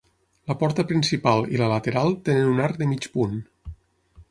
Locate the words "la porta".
0.51-0.85